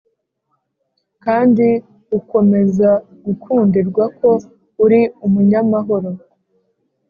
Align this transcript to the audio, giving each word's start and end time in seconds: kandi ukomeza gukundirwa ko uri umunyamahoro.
kandi 1.23 1.67
ukomeza 2.17 2.89
gukundirwa 3.25 4.03
ko 4.19 4.29
uri 4.83 5.01
umunyamahoro. 5.25 6.09